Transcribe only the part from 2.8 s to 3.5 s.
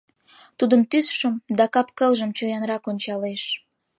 ончалеш.